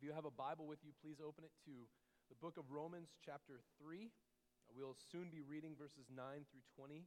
[0.00, 1.84] If you have a Bible with you, please open it to
[2.32, 4.08] the book of Romans, chapter 3.
[4.72, 6.16] We'll soon be reading verses 9
[6.48, 7.04] through 20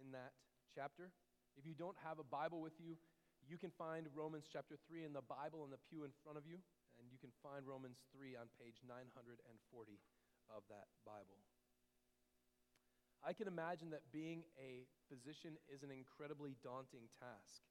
[0.00, 0.32] in that
[0.72, 1.12] chapter.
[1.60, 2.96] If you don't have a Bible with you,
[3.44, 6.48] you can find Romans chapter 3 in the Bible in the pew in front of
[6.48, 6.56] you,
[6.96, 9.20] and you can find Romans 3 on page 940
[10.48, 11.44] of that Bible.
[13.20, 17.68] I can imagine that being a physician is an incredibly daunting task.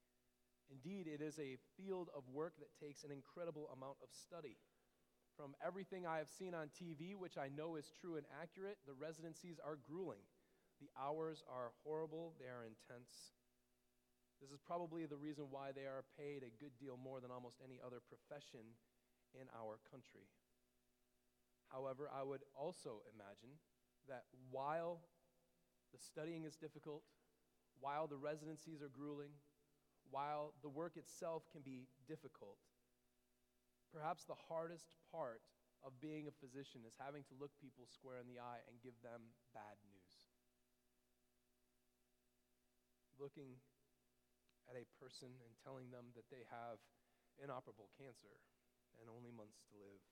[0.70, 4.56] Indeed, it is a field of work that takes an incredible amount of study.
[5.36, 8.94] From everything I have seen on TV, which I know is true and accurate, the
[8.94, 10.22] residencies are grueling.
[10.80, 13.34] The hours are horrible, they are intense.
[14.40, 17.60] This is probably the reason why they are paid a good deal more than almost
[17.60, 18.78] any other profession
[19.34, 20.24] in our country.
[21.68, 23.60] However, I would also imagine
[24.08, 25.02] that while
[25.92, 27.02] the studying is difficult,
[27.80, 29.36] while the residencies are grueling,
[30.10, 32.58] while the work itself can be difficult,
[33.94, 35.42] perhaps the hardest part
[35.80, 38.94] of being a physician is having to look people square in the eye and give
[39.00, 40.12] them bad news.
[43.16, 43.56] Looking
[44.68, 46.78] at a person and telling them that they have
[47.40, 48.38] inoperable cancer
[49.00, 50.02] and only months to live.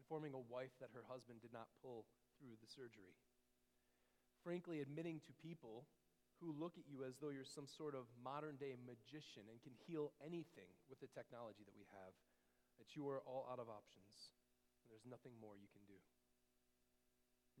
[0.00, 3.18] Informing a wife that her husband did not pull through the surgery.
[4.40, 5.84] Frankly, admitting to people
[6.38, 9.74] who look at you as though you're some sort of modern day magician and can
[9.86, 12.14] heal anything with the technology that we have,
[12.78, 14.30] that you are all out of options
[14.82, 15.98] and there's nothing more you can do.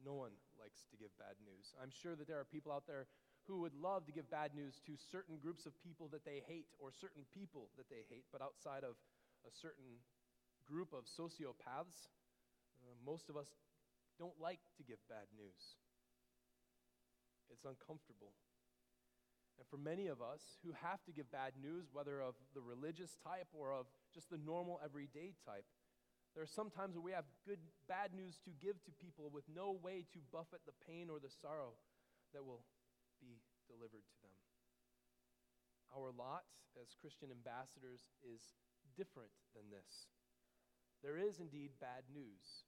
[0.00, 1.74] No one likes to give bad news.
[1.76, 3.10] I'm sure that there are people out there
[3.50, 6.70] who would love to give bad news to certain groups of people that they hate
[6.78, 8.94] or certain people that they hate, but outside of
[9.42, 10.00] a certain
[10.64, 12.08] group of sociopaths,
[12.80, 13.48] uh, most of us
[14.18, 15.76] don't like to give bad news.
[17.50, 18.36] It's uncomfortable.
[19.58, 23.18] And for many of us who have to give bad news, whether of the religious
[23.18, 25.66] type or of just the normal everyday type,
[26.34, 27.58] there are some times where we have good
[27.90, 31.32] bad news to give to people with no way to buffet the pain or the
[31.32, 31.74] sorrow
[32.30, 32.62] that will
[33.18, 34.38] be delivered to them.
[35.90, 36.46] Our lot
[36.78, 38.54] as Christian ambassadors is
[38.94, 40.06] different than this.
[41.02, 42.66] There is indeed bad news,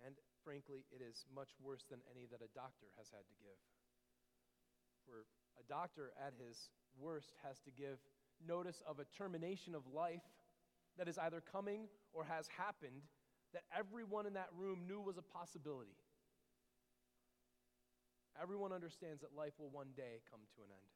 [0.00, 3.60] and frankly, it is much worse than any that a doctor has had to give.
[5.04, 5.24] For
[5.58, 7.98] a doctor at his worst has to give
[8.46, 10.22] notice of a termination of life
[10.96, 13.02] that is either coming or has happened
[13.52, 15.96] that everyone in that room knew was a possibility.
[18.40, 20.92] Everyone understands that life will one day come to an end.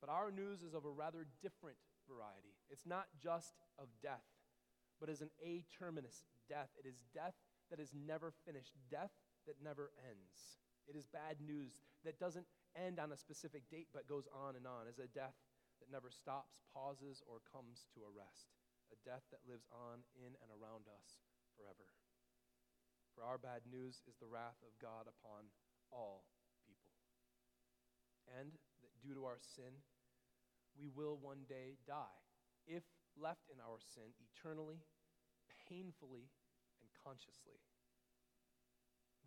[0.00, 1.76] But our news is of a rather different
[2.08, 2.56] variety.
[2.70, 4.24] It's not just of death,
[4.98, 6.70] but is an a terminus death.
[6.78, 7.34] It is death
[7.70, 9.12] that is never finished, death
[9.46, 10.58] that never ends.
[10.88, 12.46] It is bad news that doesn't
[12.76, 15.36] end on a specific date but goes on and on, as a death
[15.80, 18.54] that never stops, pauses, or comes to a rest,
[18.94, 21.22] a death that lives on in and around us
[21.58, 21.90] forever.
[23.12, 25.52] For our bad news is the wrath of God upon
[25.92, 26.24] all
[26.64, 26.96] people.
[28.40, 29.84] And that due to our sin,
[30.78, 32.22] we will one day die,
[32.64, 32.86] if
[33.18, 34.80] left in our sin eternally,
[35.68, 36.32] painfully,
[36.80, 37.60] and consciously.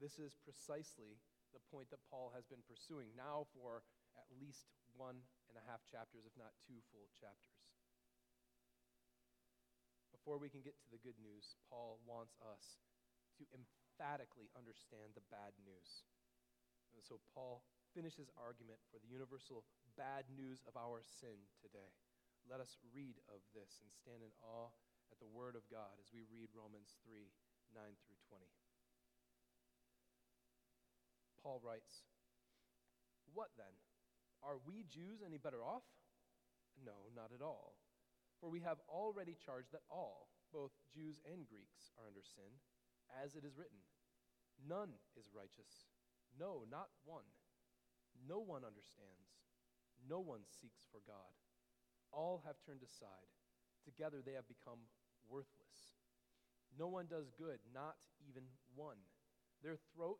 [0.02, 1.22] This is precisely
[1.56, 3.88] the point that Paul has been pursuing now for
[4.20, 4.68] at least
[5.00, 7.64] one and a half chapters, if not two full chapters.
[10.12, 12.82] Before we can get to the good news, Paul wants us
[13.40, 16.04] to emphatically understand the bad news.
[16.96, 17.64] And so Paul
[17.96, 19.64] finishes argument for the universal
[19.96, 21.96] bad news of our sin today.
[22.48, 24.72] Let us read of this and stand in awe
[25.12, 27.32] at the word of God as we read Romans 3
[27.76, 28.65] 9 through 20.
[31.46, 32.02] Paul writes,
[33.38, 33.70] What then?
[34.42, 35.86] Are we Jews any better off?
[36.82, 37.78] No, not at all.
[38.42, 42.50] For we have already charged that all, both Jews and Greeks, are under sin,
[43.22, 43.78] as it is written
[44.58, 45.86] None is righteous,
[46.34, 47.30] no, not one.
[48.26, 49.38] No one understands,
[50.10, 51.30] no one seeks for God.
[52.10, 53.30] All have turned aside.
[53.86, 54.82] Together they have become
[55.30, 55.94] worthless.
[56.74, 58.98] No one does good, not even one.
[59.62, 60.20] Their throat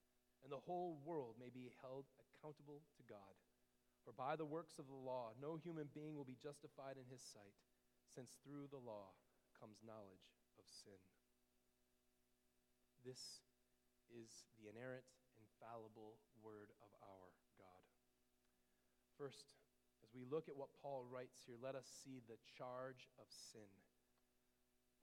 [0.43, 3.35] and the whole world may be held accountable to God.
[4.01, 7.21] For by the works of the law, no human being will be justified in his
[7.21, 7.53] sight,
[8.09, 9.13] since through the law
[9.53, 10.97] comes knowledge of sin.
[13.05, 13.45] This
[14.09, 15.05] is the inerrant,
[15.37, 17.85] infallible Word of our God.
[19.17, 19.53] First,
[20.01, 23.69] as we look at what Paul writes here, let us see the charge of sin.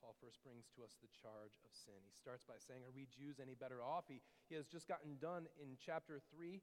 [0.00, 1.98] Paul first brings to us the charge of sin.
[2.06, 4.06] He starts by saying, Are we Jews any better off?
[4.06, 6.62] He, he has just gotten done in chapter 3,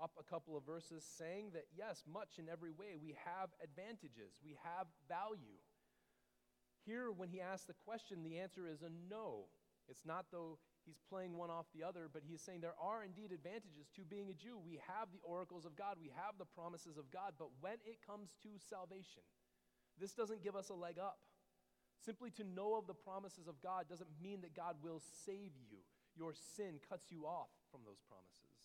[0.00, 4.40] up a couple of verses, saying that yes, much in every way, we have advantages,
[4.40, 5.60] we have value.
[6.88, 9.52] Here, when he asks the question, the answer is a no.
[9.88, 10.56] It's not though
[10.86, 14.30] he's playing one off the other, but he's saying there are indeed advantages to being
[14.30, 14.56] a Jew.
[14.56, 18.00] We have the oracles of God, we have the promises of God, but when it
[18.06, 19.26] comes to salvation,
[20.00, 21.18] this doesn't give us a leg up.
[22.00, 25.84] Simply to know of the promises of God doesn't mean that God will save you.
[26.16, 28.56] Your sin cuts you off from those promises.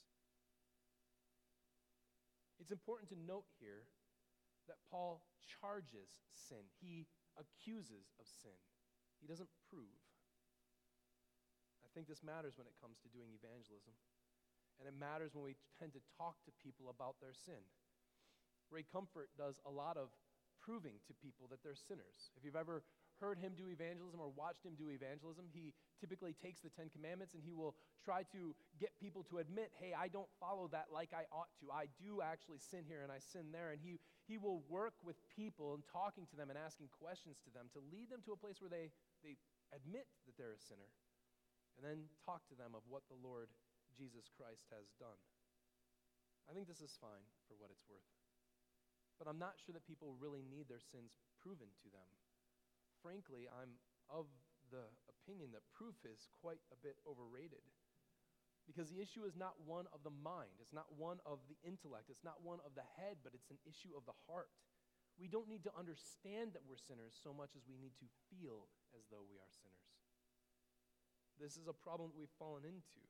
[2.59, 3.85] It's important to note here
[4.71, 7.05] that Paul charges sin, he
[7.35, 8.57] accuses of sin,
[9.19, 9.99] he doesn't prove.
[11.83, 13.93] I think this matters when it comes to doing evangelism.
[14.79, 17.63] And it matters when we tend to talk to people about their sin.
[18.67, 20.11] Ray Comfort does a lot of
[20.59, 22.33] proving to people that they're sinners.
[22.35, 22.83] If you've ever
[23.19, 27.33] heard him do evangelism or watched him do evangelism, he typically takes the Ten Commandments
[27.33, 31.15] and he will try to get people to admit, hey, I don't follow that like
[31.15, 31.71] I ought to.
[31.71, 33.71] I do actually sin here and I sin there.
[33.71, 37.51] And he, he will work with people and talking to them and asking questions to
[37.51, 38.91] them to lead them to a place where they,
[39.23, 39.39] they
[39.71, 40.91] admit that they're a sinner
[41.75, 43.51] and then talk to them of what the Lord
[43.95, 45.19] Jesus Christ has done.
[46.47, 48.05] I think this is fine for what it's worth.
[49.17, 52.09] But I'm not sure that people really need their sins proven to them
[53.05, 53.77] frankly, I'm
[54.09, 54.25] of
[54.73, 57.61] the opinion that proof is quite a bit overrated.
[58.65, 62.09] Because the issue is not one of the mind, it's not one of the intellect,
[62.09, 64.49] it's not one of the head, but it's an issue of the heart.
[65.21, 68.65] We don't need to understand that we're sinners so much as we need to feel
[68.97, 69.93] as though we are sinners.
[71.37, 73.05] This is a problem that we've fallen into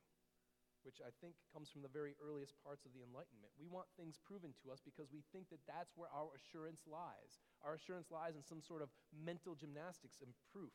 [0.86, 3.50] which I think comes from the very earliest parts of the Enlightenment.
[3.58, 7.42] We want things proven to us because we think that that's where our assurance lies.
[7.66, 10.70] Our assurance lies in some sort of mental gymnastics and proof.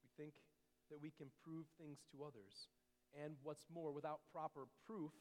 [0.00, 0.40] We think
[0.88, 2.72] that we can prove things to others.
[3.12, 5.12] And what's more, without proper proof,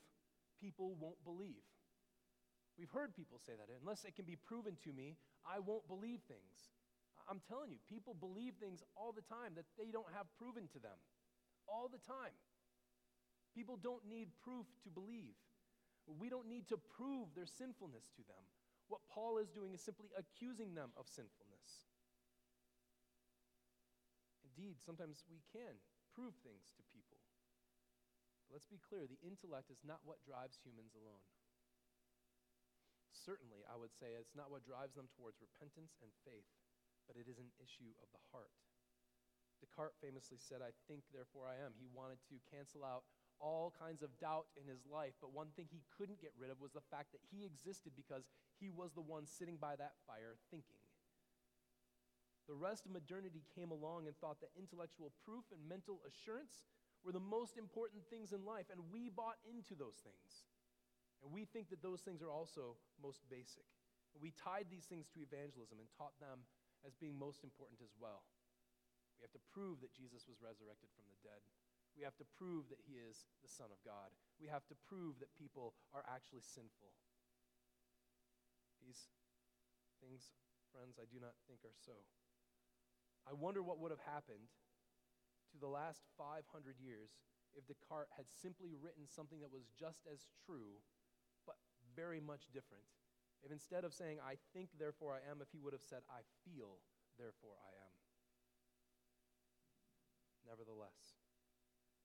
[0.56, 1.68] people won't believe.
[2.80, 3.68] We've heard people say that.
[3.83, 6.71] Unless it can be proven to me, I won't believe things.
[7.27, 10.80] I'm telling you, people believe things all the time that they don't have proven to
[10.80, 10.95] them.
[11.68, 12.36] All the time.
[13.56, 15.40] People don't need proof to believe.
[16.06, 18.44] We don't need to prove their sinfulness to them.
[18.92, 21.88] What Paul is doing is simply accusing them of sinfulness.
[24.44, 25.80] Indeed, sometimes we can
[26.13, 27.18] prove things to people.
[28.46, 31.25] But let's be clear the intellect is not what drives humans alone.
[33.10, 36.46] Certainly, I would say it's not what drives them towards repentance and faith,
[37.10, 38.54] but it is an issue of the heart.
[39.57, 41.74] Descartes famously said, I think, therefore I am.
[41.80, 43.07] He wanted to cancel out
[43.45, 46.57] all kinds of doubt in his life, but one thing he couldn't get rid of
[46.57, 48.25] was the fact that he existed because
[48.57, 50.81] he was the one sitting by that fire thinking.
[52.50, 56.65] The rest of modernity came along and thought that intellectual proof and mental assurance
[57.06, 60.50] were the most important things in life, and we bought into those things.
[61.21, 63.66] And we think that those things are also most basic.
[64.18, 66.45] We tied these things to evangelism and taught them
[66.81, 68.25] as being most important as well.
[69.18, 71.42] We have to prove that Jesus was resurrected from the dead.
[71.95, 74.11] We have to prove that he is the Son of God.
[74.35, 76.92] We have to prove that people are actually sinful.
[78.83, 79.07] These
[80.04, 80.35] things,
[80.75, 81.95] friends, I do not think are so.
[83.23, 84.52] I wonder what would have happened
[85.56, 86.44] to the last 500
[86.83, 87.16] years
[87.56, 90.83] if Descartes had simply written something that was just as true,
[91.47, 91.56] but
[91.95, 92.83] very much different.
[93.42, 96.28] If instead of saying, I think, therefore I am, if he would have said, I
[96.44, 96.83] feel,
[97.16, 97.94] therefore I am.
[100.44, 101.15] Nevertheless,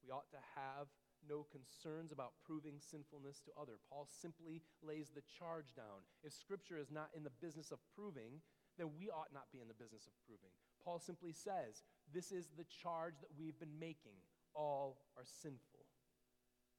[0.03, 0.89] we ought to have
[1.29, 3.77] no concerns about proving sinfulness to other.
[3.89, 6.01] Paul simply lays the charge down.
[6.25, 8.41] If Scripture is not in the business of proving,
[8.81, 10.53] then we ought not be in the business of proving.
[10.81, 14.17] Paul simply says, This is the charge that we've been making.
[14.57, 15.85] All are sinful.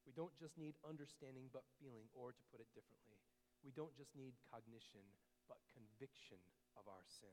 [0.02, 3.22] We don't just need understanding, but feeling, or to put it differently,
[3.62, 5.06] we don't just need cognition,
[5.46, 6.42] but conviction
[6.74, 7.32] of our sin.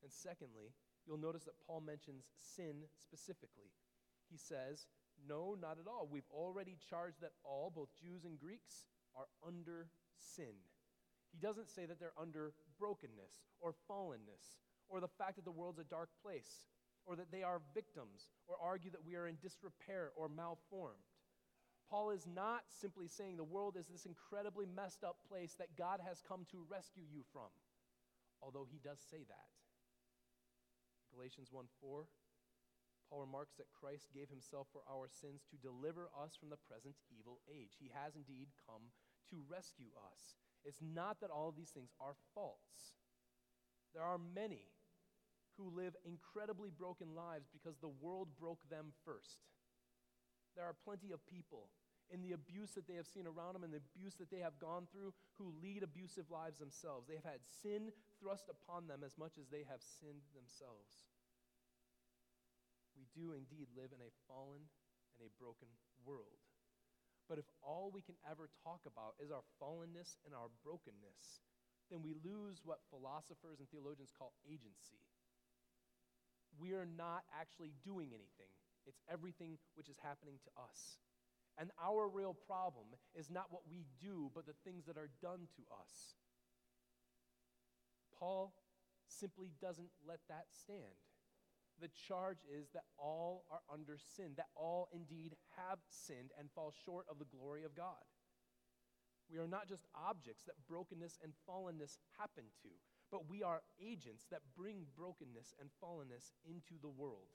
[0.00, 0.72] And secondly,
[1.04, 3.76] you'll notice that Paul mentions sin specifically
[4.30, 4.86] he says,
[5.28, 6.08] No, not at all.
[6.10, 10.54] We've already charged that all, both Jews and Greeks, are under sin.
[11.32, 15.78] He doesn't say that they're under brokenness or fallenness or the fact that the world's
[15.78, 16.68] a dark place
[17.04, 21.06] or that they are victims or argue that we are in disrepair or malformed.
[21.88, 26.00] Paul is not simply saying the world is this incredibly messed up place that God
[26.06, 27.50] has come to rescue you from,
[28.42, 29.48] although he does say that.
[31.14, 32.06] Galatians 1 4
[33.08, 36.94] Paul remarks that Christ gave himself for our sins to deliver us from the present
[37.10, 37.78] evil age.
[37.78, 38.90] He has indeed come
[39.30, 40.34] to rescue us.
[40.64, 42.98] It's not that all of these things are false.
[43.94, 44.74] There are many
[45.56, 49.46] who live incredibly broken lives because the world broke them first.
[50.54, 51.70] There are plenty of people
[52.10, 54.58] in the abuse that they have seen around them and the abuse that they have
[54.58, 57.06] gone through who lead abusive lives themselves.
[57.06, 61.06] They have had sin thrust upon them as much as they have sinned themselves.
[62.96, 64.64] We do indeed live in a fallen
[65.14, 65.68] and a broken
[66.02, 66.40] world.
[67.28, 71.44] But if all we can ever talk about is our fallenness and our brokenness,
[71.90, 75.02] then we lose what philosophers and theologians call agency.
[76.56, 78.50] We are not actually doing anything,
[78.86, 80.98] it's everything which is happening to us.
[81.58, 82.84] And our real problem
[83.14, 86.14] is not what we do, but the things that are done to us.
[88.18, 88.52] Paul
[89.08, 91.00] simply doesn't let that stand
[91.80, 96.72] the charge is that all are under sin, that all indeed have sinned and fall
[96.84, 98.00] short of the glory of God.
[99.30, 102.70] We are not just objects that brokenness and fallenness happen to,
[103.10, 107.34] but we are agents that bring brokenness and fallenness into the world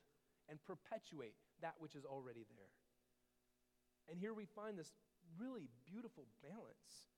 [0.50, 2.76] and perpetuate that which is already there.
[4.10, 4.92] And here we find this
[5.38, 7.12] really beautiful balance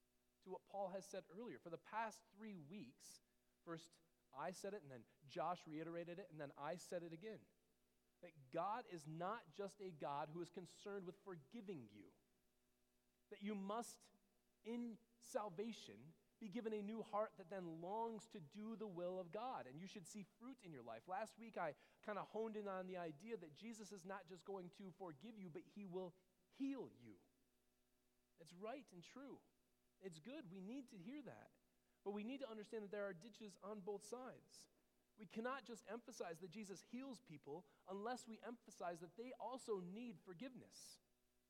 [0.43, 1.57] to what Paul has said earlier.
[1.63, 3.23] For the past three weeks,
[3.65, 3.89] first
[4.37, 7.41] I said it, and then Josh reiterated it, and then I said it again.
[8.21, 12.07] That God is not just a God who is concerned with forgiving you,
[13.31, 13.99] that you must,
[14.65, 14.95] in
[15.31, 15.99] salvation,
[16.39, 19.63] be given a new heart that then longs to do the will of God.
[19.67, 21.07] And you should see fruit in your life.
[21.07, 21.71] Last week, I
[22.05, 25.39] kind of honed in on the idea that Jesus is not just going to forgive
[25.39, 26.11] you, but he will
[26.59, 27.15] heal you.
[28.43, 29.39] It's right and true.
[30.03, 30.43] It's good.
[30.51, 31.51] We need to hear that.
[32.03, 34.67] But we need to understand that there are ditches on both sides.
[35.15, 40.19] We cannot just emphasize that Jesus heals people unless we emphasize that they also need
[40.25, 40.99] forgiveness.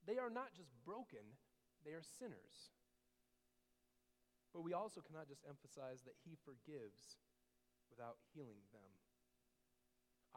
[0.05, 1.23] They are not just broken,
[1.81, 2.75] they are sinners.
[4.53, 7.17] But we also cannot just emphasize that he forgives
[7.89, 8.91] without healing them.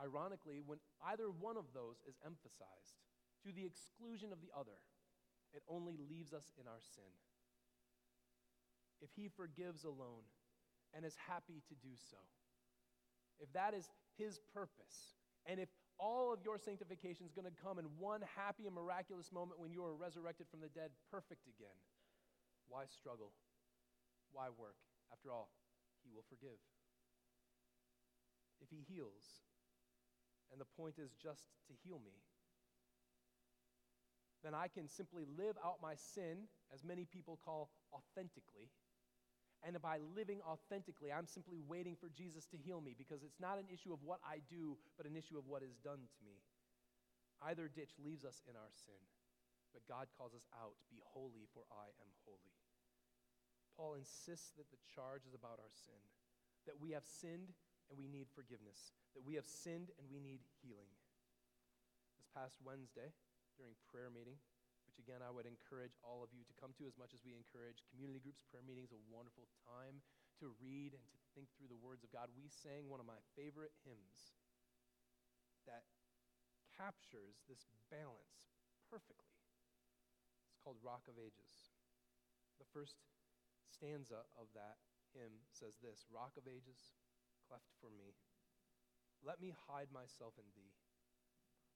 [0.01, 2.97] Ironically, when either one of those is emphasized
[3.45, 4.81] to the exclusion of the other,
[5.53, 7.11] it only leaves us in our sin
[9.01, 10.25] if he forgives alone
[10.95, 12.17] and is happy to do so,
[13.39, 17.79] if that is his purpose, and if all of your sanctification is going to come
[17.79, 21.77] in one happy and miraculous moment when you are resurrected from the dead, perfect again,
[22.69, 23.33] why struggle?
[24.33, 24.77] Why work?
[25.13, 25.51] After all,
[26.05, 26.59] he will forgive.
[28.61, 29.45] If he heals,
[30.51, 32.17] and the point is just to heal me,
[34.43, 38.71] then I can simply live out my sin, as many people call authentically,
[39.67, 43.59] and by living authentically, I'm simply waiting for Jesus to heal me because it's not
[43.59, 46.39] an issue of what I do, but an issue of what is done to me.
[47.43, 49.03] Either ditch leaves us in our sin,
[49.75, 52.55] but God calls us out Be holy, for I am holy.
[53.75, 56.01] Paul insists that the charge is about our sin,
[56.71, 57.51] that we have sinned
[57.91, 60.89] and we need forgiveness, that we have sinned and we need healing.
[62.17, 63.13] This past Wednesday,
[63.59, 64.39] during prayer meeting,
[64.97, 67.37] which again I would encourage all of you to come to as much as we
[67.37, 68.41] encourage community groups.
[68.49, 70.01] Prayer meetings a wonderful time
[70.41, 72.33] to read and to think through the words of God.
[72.33, 74.33] We sang one of my favorite hymns
[75.69, 75.85] that
[76.73, 78.57] captures this balance
[78.89, 79.37] perfectly.
[80.49, 81.77] It's called Rock of Ages.
[82.57, 82.97] The first
[83.69, 84.81] stanza of that
[85.13, 86.97] hymn says this Rock of Ages,
[87.45, 88.17] cleft for me.
[89.21, 90.73] Let me hide myself in thee.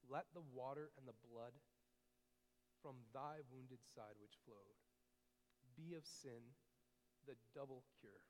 [0.08, 1.60] Let the water and the blood
[2.80, 4.80] from thy wounded side which flowed.
[5.76, 6.56] Be of sin
[7.28, 8.24] the double cure.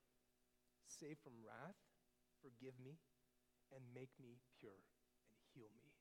[0.90, 1.78] Save from wrath,
[2.42, 2.98] forgive me,
[3.70, 4.82] and make me pure
[5.30, 5.94] and heal me.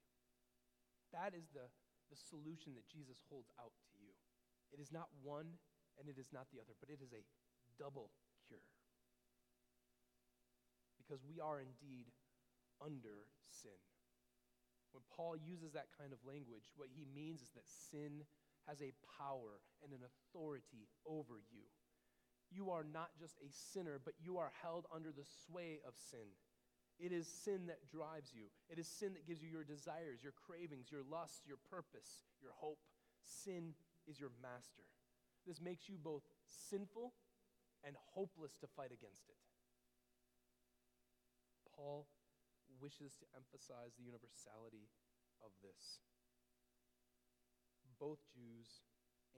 [1.14, 1.70] That is the,
[2.10, 4.14] the solution that Jesus holds out to you.
[4.74, 5.58] It is not one
[5.98, 7.26] and it is not the other, but it is a
[7.78, 8.10] double
[8.46, 8.66] cure.
[10.98, 12.10] Because we are indeed
[12.82, 13.78] under sin.
[14.92, 18.26] When Paul uses that kind of language, what he means is that sin
[18.68, 21.66] has a power and an authority over you.
[22.50, 26.34] You are not just a sinner, but you are held under the sway of sin.
[27.00, 28.52] It is sin that drives you.
[28.68, 32.52] It is sin that gives you your desires, your cravings, your lusts, your purpose, your
[32.58, 32.80] hope.
[33.24, 33.74] Sin
[34.08, 34.84] is your master.
[35.48, 36.24] This makes you both
[36.70, 37.14] sinful
[37.86, 39.38] and hopeless to fight against it.
[41.76, 42.08] Paul
[42.80, 44.90] wishes to emphasize the universality
[45.44, 46.00] of this
[48.00, 48.88] both Jews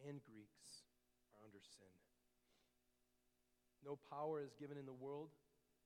[0.05, 0.85] and Greeks
[1.33, 1.89] are under sin.
[3.81, 5.33] No power is given in the world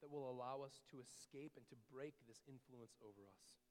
[0.04, 3.64] that will allow us to escape and to break this influence over us.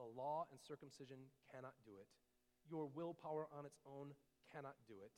[0.00, 2.08] The law and circumcision cannot do it.
[2.64, 4.16] Your willpower on its own
[4.48, 5.12] cannot do it.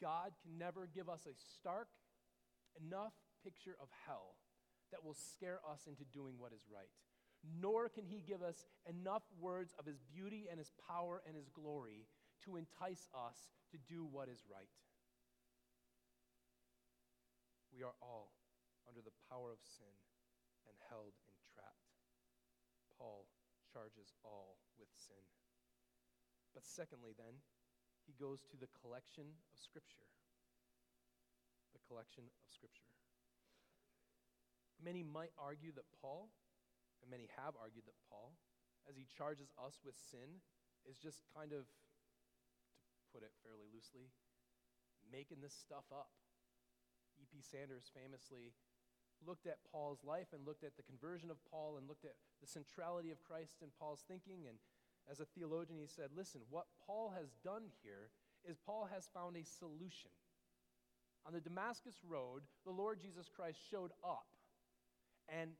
[0.00, 1.92] God can never give us a stark
[2.80, 3.12] enough
[3.44, 4.40] picture of hell
[4.90, 6.90] that will scare us into doing what is right.
[7.40, 11.48] Nor can he give us enough words of his beauty and his power and his
[11.48, 12.06] glory
[12.44, 14.68] to entice us to do what is right.
[17.72, 18.34] We are all
[18.88, 19.94] under the power of sin
[20.68, 21.88] and held entrapped.
[22.98, 23.24] Paul
[23.72, 25.22] charges all with sin.
[26.52, 27.40] But secondly, then,
[28.04, 30.10] he goes to the collection of Scripture.
[31.72, 32.99] The collection of Scripture.
[34.80, 36.32] Many might argue that Paul,
[37.04, 38.32] and many have argued that Paul,
[38.88, 40.40] as he charges us with sin,
[40.88, 44.08] is just kind of, to put it fairly loosely,
[45.12, 46.08] making this stuff up.
[47.20, 47.44] E.P.
[47.44, 48.56] Sanders famously
[49.20, 52.48] looked at Paul's life and looked at the conversion of Paul and looked at the
[52.48, 54.48] centrality of Christ in Paul's thinking.
[54.48, 54.56] And
[55.10, 58.08] as a theologian, he said, Listen, what Paul has done here
[58.48, 60.10] is Paul has found a solution.
[61.26, 64.39] On the Damascus Road, the Lord Jesus Christ showed up
[65.30, 65.50] and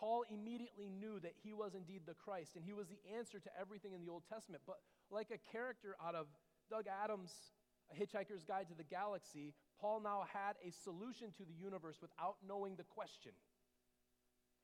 [0.00, 3.50] Paul immediately knew that he was indeed the Christ, and he was the answer to
[3.60, 4.62] everything in the Old Testament.
[4.66, 6.26] But like a character out of
[6.70, 7.52] Doug Adams'
[7.92, 12.36] A Hitchhiker's Guide to the Galaxy, Paul now had a solution to the universe without
[12.46, 13.32] knowing the question.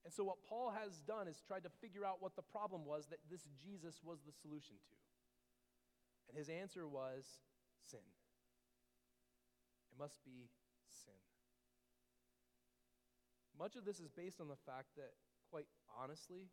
[0.04, 3.06] And so, what Paul has done is tried to figure out what the problem was
[3.10, 4.96] that this Jesus was the solution to.
[6.28, 7.26] And his answer was
[7.90, 8.06] sin.
[9.90, 10.48] It must be
[11.04, 11.18] sin.
[13.58, 15.16] Much of this is based on the fact that,
[15.50, 16.48] quite honestly,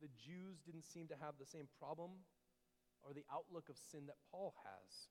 [0.00, 2.10] the Jews didn't seem to have the same problem
[3.02, 5.10] or the outlook of sin that Paul has.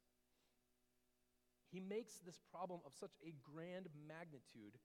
[1.71, 4.79] He makes this problem of such a grand magnitude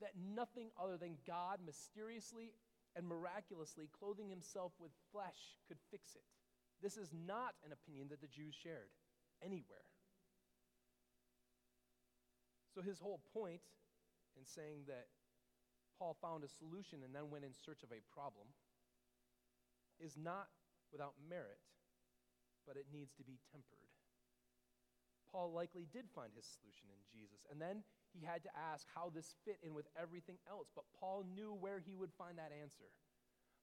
[0.00, 2.52] that nothing other than God mysteriously
[2.96, 6.26] and miraculously clothing himself with flesh could fix it.
[6.82, 8.90] This is not an opinion that the Jews shared
[9.42, 9.88] anywhere.
[12.74, 13.62] So, his whole point
[14.36, 15.06] in saying that
[15.98, 18.50] Paul found a solution and then went in search of a problem
[20.02, 20.50] is not
[20.90, 21.62] without merit,
[22.66, 23.86] but it needs to be tempered.
[25.30, 27.82] Paul likely did find his solution in Jesus, and then
[28.14, 31.82] he had to ask how this fit in with everything else, but Paul knew where
[31.82, 32.94] he would find that answer.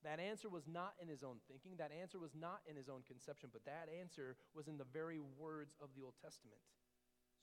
[0.03, 3.07] That answer was not in his own thinking, that answer was not in his own
[3.07, 6.59] conception, but that answer was in the very words of the Old Testament.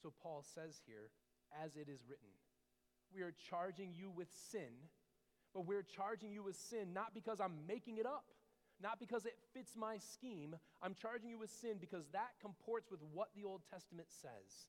[0.02, 1.08] So Paul says here,
[1.54, 2.28] as it is written
[3.14, 4.88] we are charging you with sin,
[5.54, 8.24] but we're charging you with sin not because I'm making it up,
[8.80, 10.54] not because it fits my scheme.
[10.82, 14.68] I'm charging you with sin because that comports with what the Old Testament says.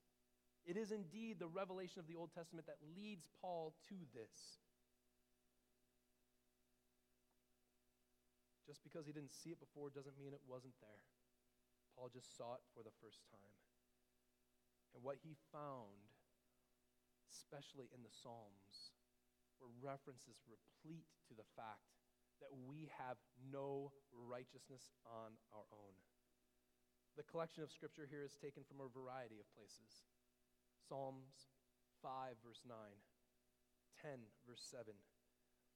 [0.66, 4.60] It is indeed the revelation of the Old Testament that leads Paul to this.
[8.66, 11.02] Just because he didn't see it before doesn't mean it wasn't there.
[11.96, 13.54] Paul just saw it for the first time.
[14.94, 16.09] And what he found
[17.30, 18.90] especially in the Psalms,
[19.62, 21.94] where references replete to the fact
[22.42, 25.94] that we have no righteousness on our own.
[27.14, 30.02] The collection of scripture here is taken from a variety of places
[30.88, 31.52] Psalms
[32.02, 32.74] 5, verse 9,
[34.00, 34.96] 10, verse 7,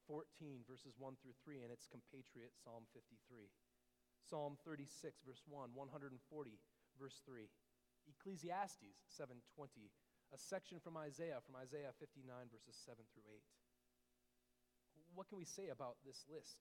[0.09, 3.53] 14, verses 1 through 3, and its compatriot, Psalm 53.
[4.25, 6.17] Psalm 36, verse 1, 140,
[6.97, 7.45] verse 3.
[8.09, 9.89] Ecclesiastes 7:20,
[10.35, 13.39] a section from Isaiah, from Isaiah 59, verses 7 through 8.
[15.15, 16.59] What can we say about this list?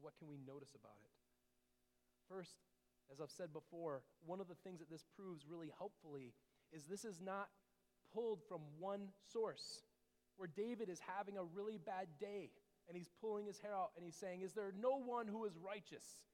[0.00, 1.12] What can we notice about it?
[2.32, 2.56] First,
[3.12, 6.32] as I've said before, one of the things that this proves really helpfully
[6.72, 7.52] is this is not
[8.14, 9.84] pulled from one source.
[10.40, 12.48] Where David is having a really bad day
[12.88, 15.52] and he's pulling his hair out and he's saying, Is there no one who is
[15.60, 16.24] righteous?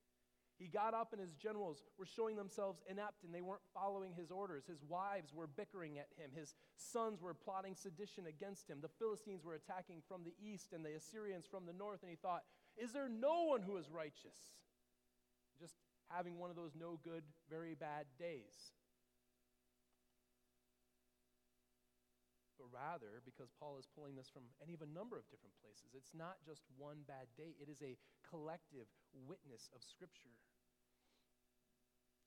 [0.59, 4.31] He got up, and his generals were showing themselves inept, and they weren't following his
[4.31, 4.65] orders.
[4.67, 6.31] His wives were bickering at him.
[6.35, 8.79] His sons were plotting sedition against him.
[8.81, 12.03] The Philistines were attacking from the east, and the Assyrians from the north.
[12.03, 12.45] And he thought,
[12.77, 14.37] Is there no one who is righteous?
[15.61, 15.77] Just
[16.09, 18.73] having one of those no good, very bad days.
[22.67, 25.95] But rather, because Paul is pulling this from any of a number of different places,
[25.95, 27.95] it's not just one bad day, it is a
[28.27, 30.35] collective witness of Scripture.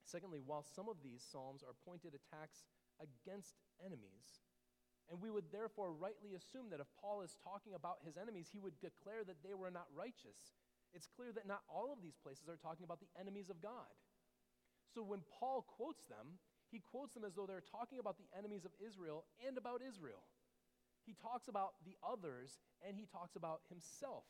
[0.08, 2.64] Secondly, while some of these Psalms are pointed attacks
[3.04, 4.48] against enemies,
[5.12, 8.64] and we would therefore rightly assume that if Paul is talking about his enemies, he
[8.64, 10.56] would declare that they were not righteous.
[10.96, 13.92] It's clear that not all of these places are talking about the enemies of God.
[14.94, 16.40] So when Paul quotes them,
[16.72, 20.22] he quotes them as though they're talking about the enemies of Israel and about Israel.
[21.06, 24.26] He talks about the others and he talks about himself.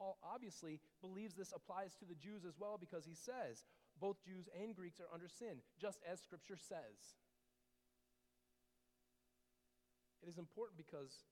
[0.00, 3.68] Paul obviously believes this applies to the Jews as well because he says,
[4.00, 7.20] both Jews and Greeks are under sin, just as Scripture says.
[10.24, 11.28] It is important because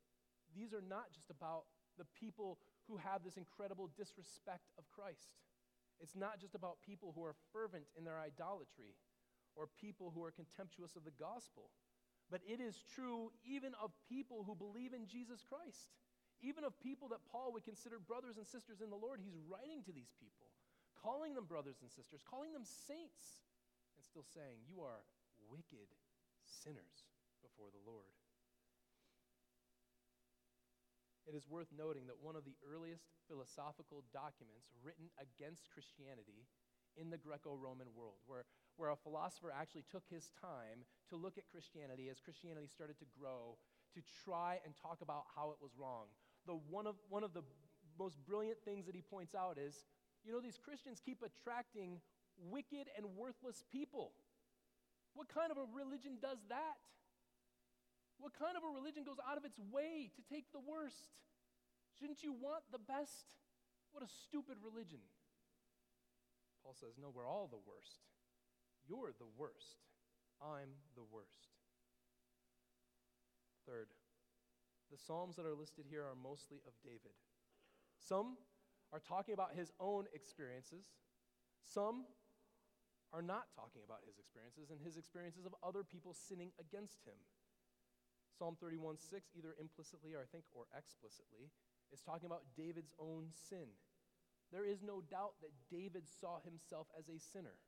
[0.52, 1.64] these are not just about
[1.96, 5.32] the people who have this incredible disrespect of Christ.
[6.00, 8.96] It's not just about people who are fervent in their idolatry
[9.58, 11.74] or people who are contemptuous of the gospel,
[12.30, 15.90] but it is true even of people who believe in Jesus Christ.
[16.38, 19.82] Even of people that Paul would consider brothers and sisters in the Lord, he's writing
[19.82, 20.46] to these people,
[21.02, 23.42] calling them brothers and sisters, calling them saints,
[23.98, 25.02] and still saying, You are
[25.50, 25.90] wicked
[26.62, 27.10] sinners
[27.42, 28.14] before the Lord.
[31.26, 36.46] It is worth noting that one of the earliest philosophical documents written against Christianity
[36.96, 41.36] in the Greco Roman world, where, where a philosopher actually took his time to look
[41.36, 43.58] at Christianity as Christianity started to grow,
[43.94, 46.06] to try and talk about how it was wrong,
[46.46, 47.42] the one of, one of the
[47.98, 49.84] most brilliant things that he points out is
[50.24, 52.00] you know, these Christians keep attracting
[52.38, 54.12] wicked and worthless people.
[55.14, 56.78] What kind of a religion does that?
[58.18, 61.14] What kind of a religion goes out of its way to take the worst?
[61.98, 63.38] Shouldn't you want the best?
[63.94, 65.00] What a stupid religion.
[66.62, 68.04] Paul says, No, we're all the worst.
[68.88, 69.84] You're the worst.
[70.40, 71.52] I'm the worst.
[73.66, 73.92] Third,
[74.90, 77.12] the Psalms that are listed here are mostly of David.
[78.00, 78.38] Some
[78.92, 80.88] are talking about his own experiences,
[81.60, 82.08] some
[83.12, 87.16] are not talking about his experiences and his experiences of other people sinning against him.
[88.32, 91.52] Psalm 31 6, either implicitly or I think or explicitly,
[91.92, 93.76] is talking about David's own sin.
[94.52, 97.60] There is no doubt that David saw himself as a sinner.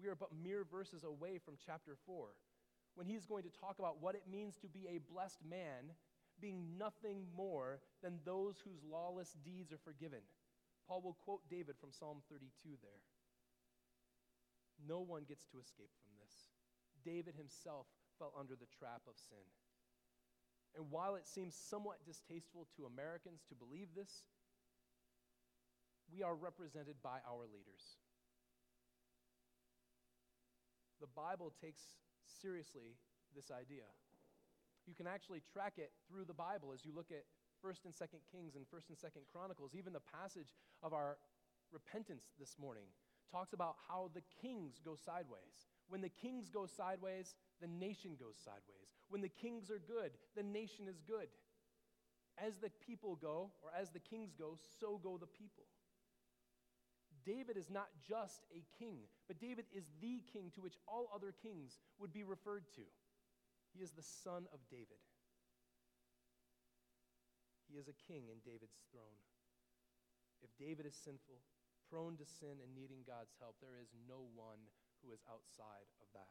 [0.00, 2.28] We are but mere verses away from chapter 4
[2.94, 5.92] when he's going to talk about what it means to be a blessed man
[6.40, 10.20] being nothing more than those whose lawless deeds are forgiven.
[10.88, 13.02] Paul will quote David from Psalm 32 there.
[14.88, 16.52] No one gets to escape from this.
[17.04, 17.86] David himself
[18.18, 19.44] fell under the trap of sin.
[20.76, 24.24] And while it seems somewhat distasteful to Americans to believe this,
[26.12, 27.96] we are represented by our leaders.
[31.00, 31.80] The Bible takes
[32.24, 32.96] seriously
[33.34, 33.84] this idea.
[34.86, 37.24] You can actually track it through the Bible as you look at
[37.64, 39.74] 1st and 2nd Kings and 1st and 2nd Chronicles.
[39.74, 41.18] Even the passage of our
[41.72, 42.86] repentance this morning
[43.30, 45.66] talks about how the kings go sideways.
[45.88, 48.94] When the kings go sideways, the nation goes sideways.
[49.08, 51.28] When the kings are good, the nation is good.
[52.38, 55.64] As the people go, or as the kings go, so go the people.
[57.26, 61.34] David is not just a king, but David is the king to which all other
[61.34, 62.86] kings would be referred to.
[63.74, 65.02] He is the son of David.
[67.66, 69.18] He is a king in David's throne.
[70.38, 71.42] If David is sinful,
[71.90, 74.62] prone to sin, and needing God's help, there is no one
[75.02, 76.30] who is outside of that.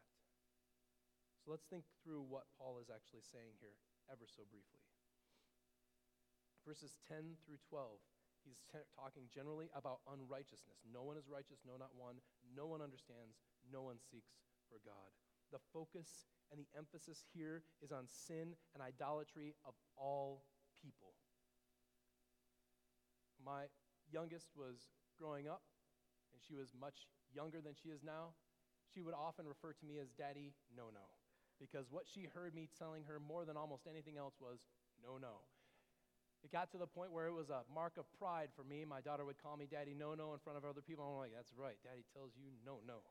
[1.44, 3.76] So let's think through what Paul is actually saying here,
[4.08, 4.80] ever so briefly.
[6.64, 8.00] Verses 10 through 12,
[8.46, 10.78] he's t- talking generally about unrighteousness.
[10.86, 12.22] No one is righteous, no, not one.
[12.56, 14.38] No one understands, no one seeks
[14.70, 15.10] for God.
[15.52, 20.46] The focus and the emphasis here is on sin and idolatry of all
[20.82, 21.18] people.
[23.44, 23.66] My
[24.12, 25.62] youngest was growing up,
[26.34, 28.36] and she was much younger than she is now.
[28.94, 31.06] She would often refer to me as Daddy No No,
[31.60, 34.60] because what she heard me telling her more than almost anything else was
[35.02, 35.55] no no.
[36.46, 38.86] It got to the point where it was a mark of pride for me.
[38.86, 41.04] My daughter would call me Daddy No No in front of other people.
[41.04, 43.02] I'm like, that's right, Daddy tells you no no.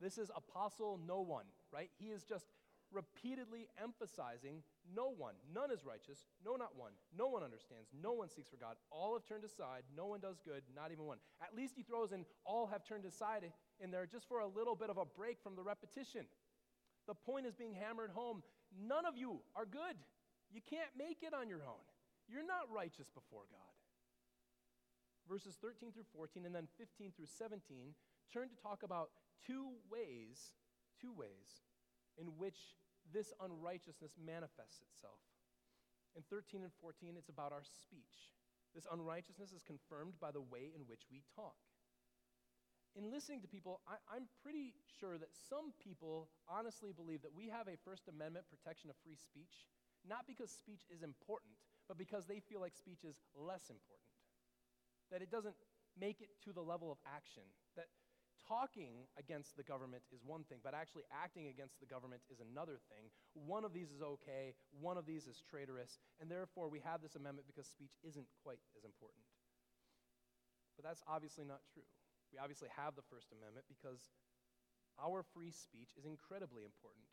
[0.00, 1.90] This is apostle no one, right?
[1.98, 2.46] He is just
[2.90, 4.62] repeatedly emphasizing
[4.96, 6.92] no one, none is righteous, no, not one.
[7.16, 8.76] No one understands, no one seeks for God.
[8.90, 11.18] All have turned aside, no one does good, not even one.
[11.42, 13.44] At least he throws in all have turned aside
[13.80, 16.24] in there just for a little bit of a break from the repetition.
[17.06, 18.42] The point is being hammered home.
[18.72, 19.96] None of you are good.
[20.52, 21.82] You can't make it on your own.
[22.28, 23.74] You're not righteous before God.
[25.28, 27.96] Verses 13 through 14 and then 15 through 17
[28.32, 29.10] turn to talk about
[29.46, 30.52] two ways,
[31.00, 31.64] two ways
[32.20, 32.76] in which
[33.12, 35.20] this unrighteousness manifests itself.
[36.16, 38.32] In 13 and 14, it's about our speech.
[38.74, 41.56] This unrighteousness is confirmed by the way in which we talk.
[42.92, 47.48] In listening to people, I, am pretty sure that some people honestly believe that we
[47.48, 49.64] have a First Amendment protection of free speech,
[50.08, 51.54] not because speech is important,
[51.88, 54.10] but because they feel like speech is less important.
[55.10, 55.56] That it doesn't
[55.98, 57.44] make it to the level of action.
[57.76, 57.86] That
[58.48, 62.80] talking against the government is one thing, but actually acting against the government is another
[62.90, 63.12] thing.
[63.34, 67.14] One of these is okay, one of these is traitorous, and therefore we have this
[67.14, 69.22] amendment because speech isn't quite as important.
[70.76, 71.86] But that's obviously not true.
[72.32, 74.08] We obviously have the First Amendment because
[74.96, 77.04] our free speech is incredibly important.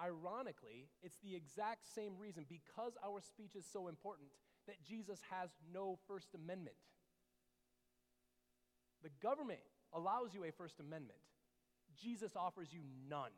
[0.00, 4.28] Ironically, it's the exact same reason, because our speech is so important,
[4.66, 6.76] that Jesus has no First Amendment.
[9.02, 9.60] The government
[9.92, 11.18] allows you a First Amendment,
[12.00, 13.32] Jesus offers you none.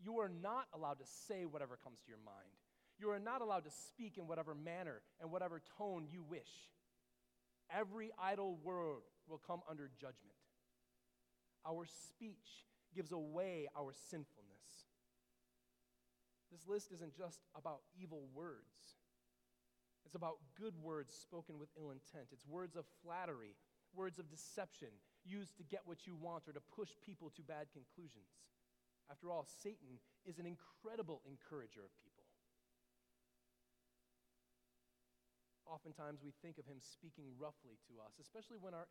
[0.00, 2.54] You are not allowed to say whatever comes to your mind.
[2.98, 6.48] You are not allowed to speak in whatever manner and whatever tone you wish.
[7.70, 10.36] Every idle word will come under judgment.
[11.66, 12.64] Our speech
[12.94, 14.47] gives away our sinfulness.
[16.50, 18.96] This list isn't just about evil words,
[20.04, 22.32] it's about good words spoken with ill intent.
[22.32, 23.56] It's words of flattery,
[23.94, 24.88] words of deception
[25.24, 28.32] used to get what you want or to push people to bad conclusions.
[29.10, 32.24] After all, Satan is an incredible encourager of people.
[35.68, 38.88] Oftentimes, we think of him speaking roughly to us, especially when our,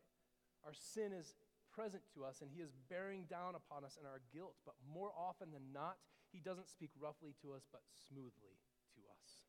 [0.61, 1.33] our sin is
[1.73, 4.53] present to us and he is bearing down upon us in our guilt.
[4.65, 5.97] But more often than not,
[6.31, 8.59] he doesn't speak roughly to us, but smoothly
[8.95, 9.47] to us.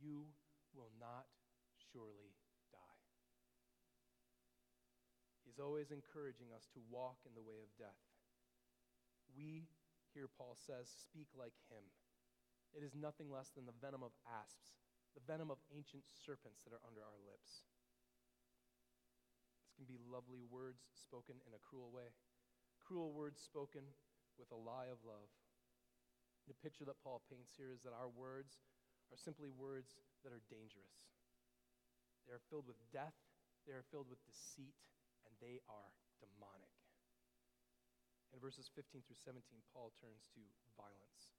[0.00, 0.30] You
[0.74, 1.26] will not
[1.92, 2.36] surely
[2.70, 3.02] die.
[5.44, 8.00] He's always encouraging us to walk in the way of death.
[9.36, 9.68] We,
[10.14, 11.84] here Paul says, speak like him.
[12.76, 14.78] It is nothing less than the venom of asps
[15.18, 17.66] the venom of ancient serpents that are under our lips.
[19.66, 22.14] This can be lovely words spoken in a cruel way,
[22.78, 23.82] cruel words spoken
[24.38, 25.26] with a lie of love.
[26.48, 28.56] The picture that Paul paints here is that our words
[29.12, 31.12] are simply words that are dangerous.
[32.24, 33.16] They are filled with death,
[33.68, 34.76] they are filled with deceit,
[35.28, 36.72] and they are demonic.
[38.32, 40.40] In verses 15 through 17, Paul turns to
[40.76, 41.36] violence.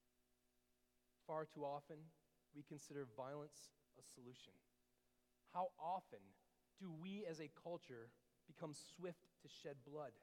[1.25, 1.97] Far too often,
[2.53, 4.53] we consider violence a solution?
[5.53, 6.21] How often
[6.77, 8.09] do we as a culture
[8.47, 10.13] become swift to shed blood?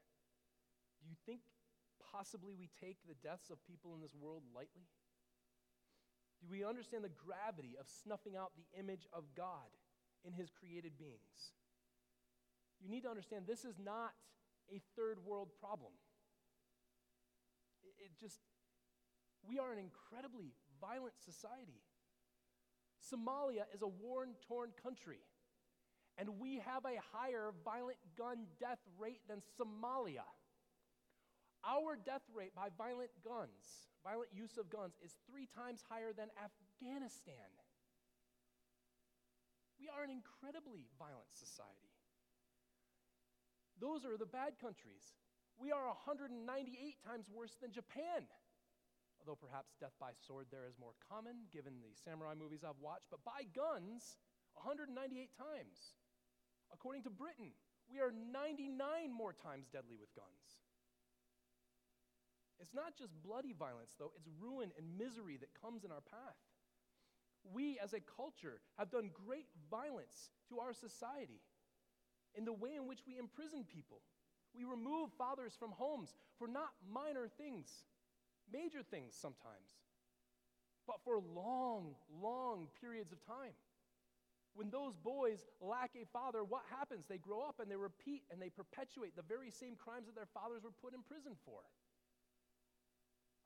[0.98, 1.42] Do you think
[2.16, 4.88] possibly we take the deaths of people in this world lightly?
[6.40, 9.68] Do we understand the gravity of snuffing out the image of God
[10.24, 11.52] in his created beings?
[12.80, 14.12] You need to understand this is not
[14.72, 15.92] a third world problem.
[17.98, 18.40] It just,
[19.46, 21.80] we are an incredibly violent society.
[23.00, 25.20] Somalia is a war torn country,
[26.18, 30.24] and we have a higher violent gun death rate than Somalia.
[31.66, 36.30] Our death rate by violent guns, violent use of guns, is three times higher than
[36.38, 37.50] Afghanistan.
[39.76, 41.92] We are an incredibly violent society.
[43.82, 45.18] Those are the bad countries.
[45.58, 46.38] We are 198
[47.04, 48.24] times worse than Japan
[49.26, 53.10] although perhaps death by sword there is more common given the samurai movies I've watched,
[53.10, 54.22] but by guns,
[54.54, 55.98] 198 times.
[56.70, 57.50] According to Britain,
[57.90, 58.78] we are 99
[59.10, 60.62] more times deadly with guns.
[62.60, 66.40] It's not just bloody violence, though, it's ruin and misery that comes in our path.
[67.52, 71.40] We as a culture have done great violence to our society
[72.34, 74.00] in the way in which we imprison people.
[74.54, 77.68] We remove fathers from homes for not minor things,
[78.52, 79.76] major things sometimes,
[80.86, 83.52] but for long, long periods of time.
[84.54, 87.04] When those boys lack a father, what happens?
[87.06, 90.32] They grow up and they repeat and they perpetuate the very same crimes that their
[90.32, 91.60] fathers were put in prison for.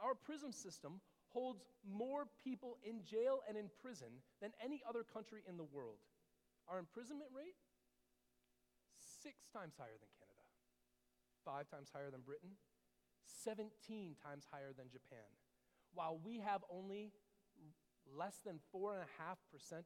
[0.02, 4.08] Our prison system holds more people in jail and in prison
[4.40, 6.00] than any other country in the world.
[6.68, 7.54] Our imprisonment rate?
[9.22, 10.44] Six times higher than Canada,
[11.44, 12.56] five times higher than Britain,
[13.44, 15.28] 17 times higher than Japan.
[15.92, 17.12] While we have only
[18.16, 19.04] less than 4.5%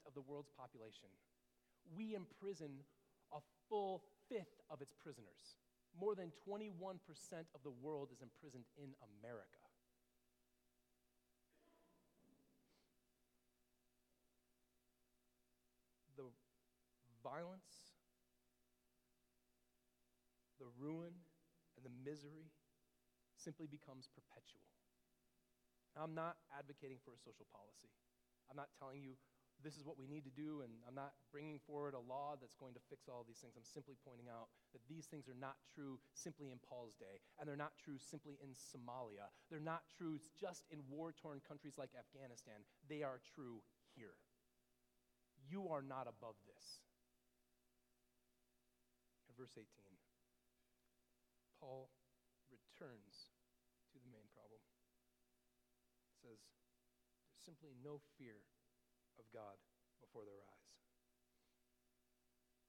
[0.06, 1.10] of the world's population,
[1.96, 2.84] we imprison
[3.32, 5.58] a full fifth of its prisoners.
[5.98, 6.98] More than 21%
[7.54, 9.64] of the world is imprisoned in America.
[16.16, 16.24] The
[17.24, 17.96] violence,
[20.60, 21.16] the ruin,
[21.74, 22.52] and the misery
[23.40, 24.68] simply becomes perpetual.
[25.96, 27.88] I'm not advocating for a social policy.
[28.50, 29.16] I'm not telling you
[29.62, 32.58] this is what we need to do, and I'm not bringing forward a law that's
[32.58, 33.54] going to fix all these things.
[33.54, 37.46] I'm simply pointing out that these things are not true simply in Paul's day, and
[37.46, 39.30] they're not true simply in Somalia.
[39.48, 42.66] They're not true just in war torn countries like Afghanistan.
[42.90, 43.62] They are true
[43.94, 44.18] here.
[45.46, 46.82] You are not above this.
[49.34, 49.66] Verse 18,
[51.58, 51.90] Paul
[52.54, 53.34] returns
[53.90, 54.62] to the main problem.
[54.62, 56.46] It says, There's
[57.42, 58.46] simply no fear
[59.18, 59.58] of God
[59.98, 60.70] before their eyes.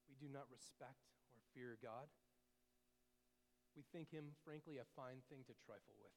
[0.10, 2.10] We do not respect or fear God.
[3.76, 6.16] We think him, frankly, a fine thing to trifle with.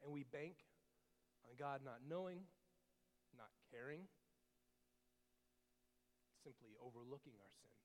[0.00, 0.64] And we bank
[1.44, 2.48] on God not knowing,
[3.36, 4.08] not caring,
[6.40, 7.83] simply overlooking our sin.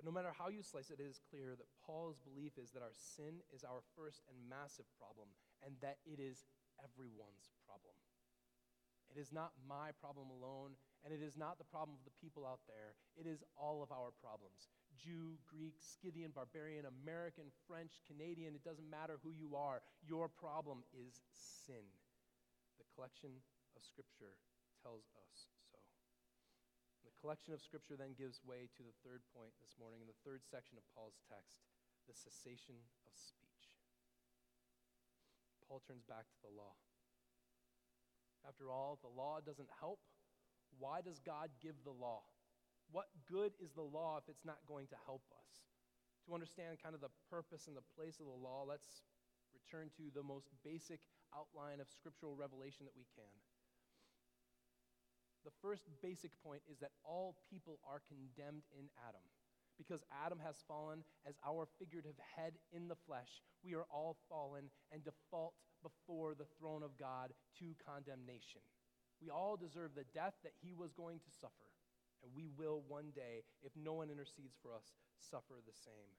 [0.00, 2.80] But no matter how you slice it, it is clear that Paul's belief is that
[2.80, 5.28] our sin is our first and massive problem,
[5.60, 6.48] and that it is
[6.80, 7.92] everyone's problem.
[9.12, 12.48] It is not my problem alone, and it is not the problem of the people
[12.48, 12.96] out there.
[13.12, 18.88] It is all of our problems Jew, Greek, Scythian, barbarian, American, French, Canadian, it doesn't
[18.88, 19.84] matter who you are.
[20.00, 21.84] Your problem is sin.
[22.80, 23.44] The collection
[23.76, 24.40] of Scripture
[24.80, 25.52] tells us
[27.20, 30.40] collection of Scripture then gives way to the third point this morning in the third
[30.48, 31.60] section of Paul's text
[32.08, 32.74] the cessation
[33.06, 33.76] of speech.
[35.68, 36.74] Paul turns back to the law.
[38.42, 40.00] After all, the law doesn't help.
[40.80, 42.24] Why does God give the law?
[42.90, 45.52] What good is the law if it's not going to help us?
[46.26, 49.06] To understand kind of the purpose and the place of the law, let's
[49.54, 50.98] return to the most basic
[51.36, 53.36] outline of scriptural revelation that we can.
[55.44, 59.24] The first basic point is that all people are condemned in Adam.
[59.78, 64.68] Because Adam has fallen as our figurative head in the flesh, we are all fallen
[64.92, 68.60] and default before the throne of God to condemnation.
[69.22, 71.72] We all deserve the death that he was going to suffer,
[72.22, 76.12] and we will one day, if no one intercedes for us, suffer the same.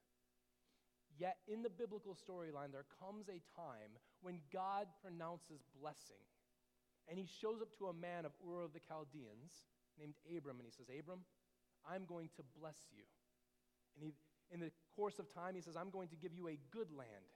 [1.19, 6.21] Yet in the biblical storyline, there comes a time when God pronounces blessing
[7.11, 9.67] and he shows up to a man of Ur of the Chaldeans
[9.99, 11.19] named Abram, and he says, Abram,
[11.83, 13.03] I'm going to bless you.
[13.95, 14.13] And he,
[14.49, 17.27] in the course of time, he says, I'm going to give you a good land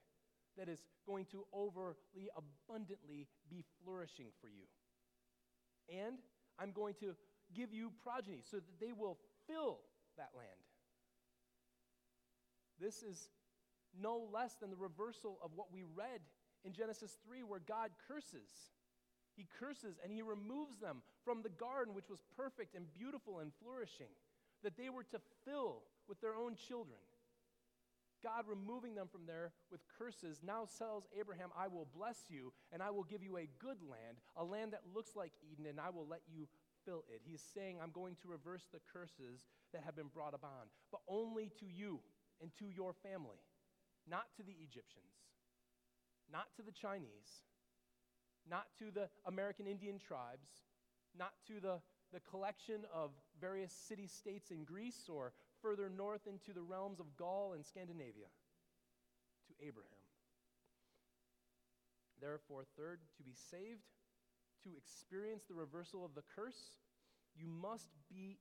[0.57, 4.63] that is going to overly abundantly be flourishing for you.
[5.91, 6.19] And
[6.57, 7.13] I'm going to
[7.53, 9.79] give you progeny so that they will fill
[10.15, 10.63] that land.
[12.79, 13.27] This is
[13.99, 16.21] no less than the reversal of what we read
[16.63, 18.71] in Genesis 3, where God curses
[19.35, 23.51] he curses and he removes them from the garden, which was perfect and beautiful and
[23.61, 24.11] flourishing,
[24.63, 26.99] that they were to fill with their own children.
[28.23, 32.81] God removing them from there with curses now tells Abraham, I will bless you and
[32.81, 35.91] I will give you a good land, a land that looks like Eden, and I
[35.91, 36.47] will let you
[36.85, 37.21] fill it.
[37.23, 41.51] He's saying, I'm going to reverse the curses that have been brought upon, but only
[41.59, 41.99] to you
[42.41, 43.41] and to your family,
[44.09, 45.13] not to the Egyptians,
[46.31, 47.45] not to the Chinese,
[48.49, 50.47] not to the American Indian tribes,
[51.17, 51.79] not to the,
[52.13, 57.15] the collection of various city states in Greece or further north into the realms of
[57.17, 58.29] Gaul and Scandinavia,
[59.47, 59.91] to Abraham.
[62.21, 63.83] Therefore, third, to be saved,
[64.63, 66.77] to experience the reversal of the curse,
[67.35, 68.37] you must be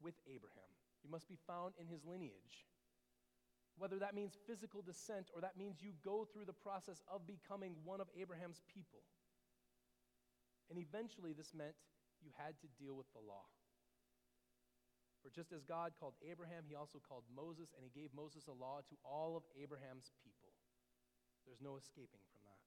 [0.00, 0.70] with Abraham.
[1.04, 2.66] You must be found in his lineage.
[3.76, 7.74] Whether that means physical descent or that means you go through the process of becoming
[7.84, 9.02] one of Abraham's people.
[10.70, 11.76] And eventually, this meant
[12.24, 13.44] you had to deal with the law.
[15.24, 18.52] For just as God called Abraham, he also called Moses, and he gave Moses a
[18.52, 20.52] law to all of Abraham's people.
[21.48, 22.60] There's no escaping from that.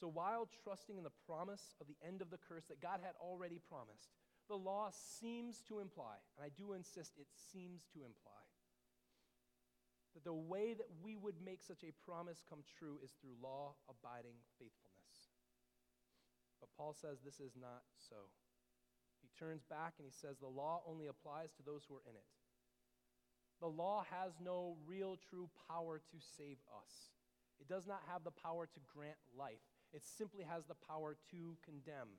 [0.00, 3.12] So while trusting in the promise of the end of the curse that God had
[3.20, 4.16] already promised,
[4.48, 8.40] the law seems to imply, and I do insist it seems to imply,
[10.14, 13.76] that the way that we would make such a promise come true is through law
[13.86, 14.89] abiding faithfulness.
[16.80, 18.32] Paul says this is not so.
[19.20, 22.16] He turns back and he says the law only applies to those who are in
[22.16, 22.24] it.
[23.60, 27.12] The law has no real, true power to save us.
[27.60, 29.60] It does not have the power to grant life,
[29.92, 32.16] it simply has the power to condemn.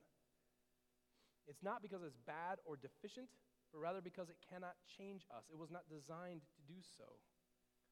[1.49, 3.33] It's not because it's bad or deficient,
[3.73, 5.49] but rather because it cannot change us.
[5.49, 7.17] It was not designed to do so.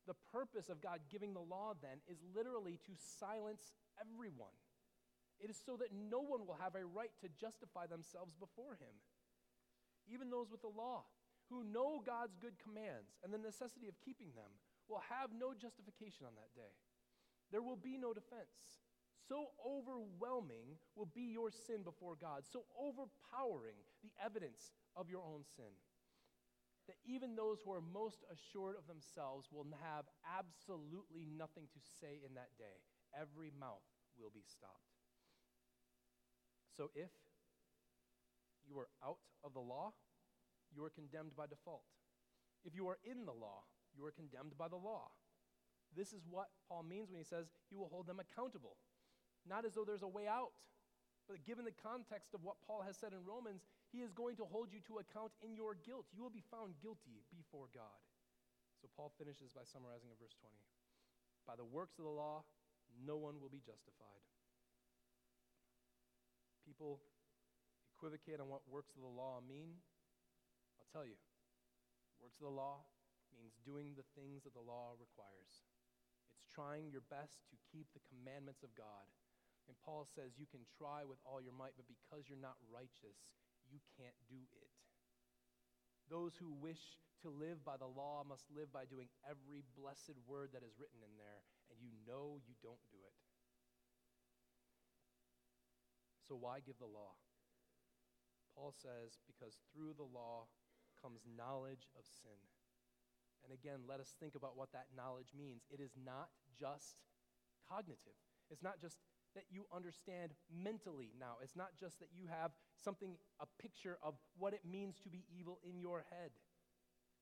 [0.05, 4.53] The purpose of God giving the law, then, is literally to silence everyone.
[5.39, 8.91] It is so that no one will have a right to justify themselves before him.
[10.11, 11.07] Even those with the law,
[11.49, 14.51] who know God's good commands and the necessity of keeping them,
[14.87, 16.73] will have no justification on that day.
[17.51, 18.83] There will be no defense.
[19.29, 25.45] So overwhelming will be your sin before God, so overpowering the evidence of your own
[25.55, 25.69] sin,
[26.87, 32.21] that even those who are most assured of themselves will have absolutely nothing to say
[32.25, 32.81] in that day.
[33.13, 33.85] Every mouth
[34.17, 34.98] will be stopped.
[36.79, 37.11] So if
[38.63, 39.91] you are out of the law,
[40.71, 41.83] you are condemned by default.
[42.63, 45.11] If you are in the law, you are condemned by the law.
[45.91, 48.79] This is what Paul means when he says he will hold them accountable.
[49.43, 50.55] Not as though there's a way out,
[51.27, 54.47] But given the context of what Paul has said in Romans, he is going to
[54.47, 56.07] hold you to account in your guilt.
[56.15, 58.01] You will be found guilty before God.
[58.79, 60.55] So Paul finishes by summarizing in verse 20
[61.43, 62.47] By the works of the law,
[63.03, 64.23] no one will be justified.
[66.69, 67.01] People
[67.97, 69.81] equivocate on what works of the law mean.
[70.77, 71.17] I'll tell you,
[72.21, 72.85] works of the law
[73.33, 75.65] means doing the things that the law requires.
[76.37, 79.09] It's trying your best to keep the commandments of God
[79.69, 83.21] and Paul says you can try with all your might, but because you're not righteous,
[83.69, 84.73] you can't do it.
[86.09, 90.57] Those who wish to live by the law must live by doing every blessed word
[90.57, 93.13] that is written in there, and you know you don't do it.
[96.29, 97.17] So why give the law?
[98.53, 100.45] Paul says, because through the law
[101.01, 102.37] comes knowledge of sin.
[103.41, 105.65] And again, let us think about what that knowledge means.
[105.73, 107.01] It is not just
[107.65, 108.21] cognitive,
[108.53, 109.01] it's not just
[109.35, 111.37] that you understand mentally now.
[111.41, 112.49] It's not just that you have
[112.83, 116.33] something, a picture of what it means to be evil in your head.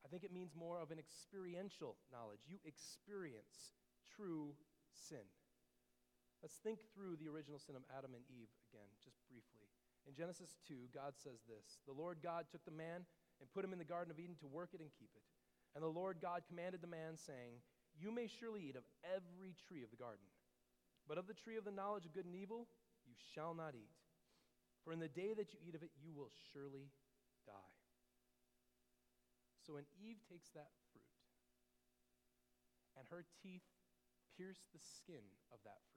[0.06, 2.40] I think it means more of an experiential knowledge.
[2.48, 3.76] You experience
[4.16, 4.56] true
[5.10, 5.28] sin.
[6.42, 9.66] Let's think through the original sin of Adam and Eve again, just briefly.
[10.06, 13.04] In Genesis 2, God says this The Lord God took the man
[13.42, 15.26] and put him in the Garden of Eden to work it and keep it.
[15.74, 17.60] And the Lord God commanded the man, saying,
[17.98, 20.26] You may surely eat of every tree of the garden.
[21.08, 22.68] But of the tree of the knowledge of good and evil,
[23.08, 23.96] you shall not eat.
[24.84, 26.92] For in the day that you eat of it, you will surely
[27.46, 27.76] die.
[29.66, 31.04] So when Eve takes that fruit,
[32.96, 33.68] and her teeth
[34.38, 35.97] pierce the skin of that fruit,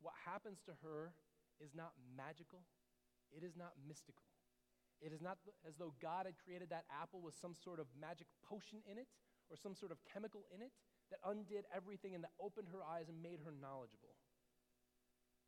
[0.00, 1.12] what happens to her
[1.60, 2.64] is not magical,
[3.30, 4.24] it is not mystical.
[5.00, 8.28] It is not as though God had created that apple with some sort of magic
[8.44, 9.08] potion in it
[9.48, 10.72] or some sort of chemical in it
[11.08, 14.20] that undid everything and that opened her eyes and made her knowledgeable.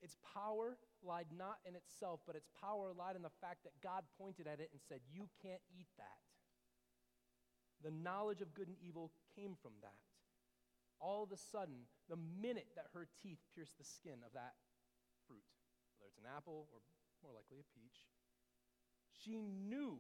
[0.01, 4.03] Its power lied not in itself, but its power lied in the fact that God
[4.19, 6.25] pointed at it and said, You can't eat that.
[7.85, 10.12] The knowledge of good and evil came from that.
[11.03, 14.55] All of a sudden, the minute that her teeth pierced the skin of that
[15.27, 15.43] fruit,
[15.99, 16.79] whether it's an apple or
[17.27, 18.07] more likely a peach,
[19.11, 19.99] she knew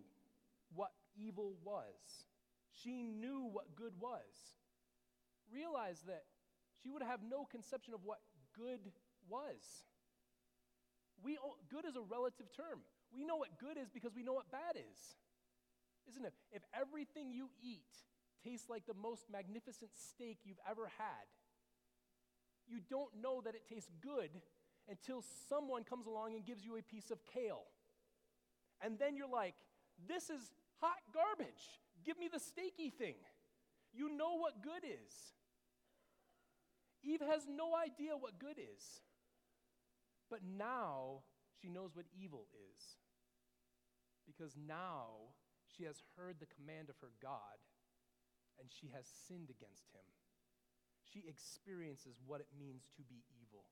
[0.72, 2.30] what evil was.
[2.70, 4.62] She knew what good was
[5.52, 6.24] realize that
[6.82, 8.18] she would have no conception of what
[8.56, 8.80] good
[9.28, 9.84] was.
[11.22, 11.38] We,
[11.70, 12.80] good is a relative term.
[13.14, 14.98] We know what good is because we know what bad is.
[16.08, 16.34] Isn't it?
[16.50, 17.94] If everything you eat
[18.44, 21.26] tastes like the most magnificent steak you've ever had,
[22.66, 24.30] you don't know that it tastes good
[24.88, 27.64] until someone comes along and gives you a piece of kale.
[28.80, 29.54] And then you're like,
[30.08, 31.80] this is hot garbage.
[32.04, 33.14] Give me the steaky thing.
[33.92, 35.14] You know what good is.
[37.04, 39.02] Eve has no idea what good is.
[40.30, 41.22] But now
[41.60, 42.82] she knows what evil is.
[44.26, 45.34] Because now
[45.66, 47.58] she has heard the command of her God
[48.62, 50.06] and she has sinned against him.
[51.02, 53.66] She experiences what it means to be evil,